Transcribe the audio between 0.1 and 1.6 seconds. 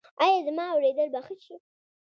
ایا زما اوریدل به ښه شي؟